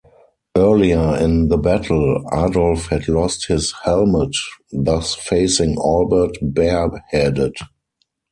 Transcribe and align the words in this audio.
Earlier 0.57 1.17
in 1.17 1.49
the 1.49 1.59
battle, 1.59 2.25
Adolf 2.33 2.87
had 2.87 3.07
lost 3.07 3.45
his 3.45 3.71
helmet, 3.83 4.33
thus 4.73 5.13
facing 5.13 5.77
Albert 5.77 6.37
bare-headed. 6.41 7.53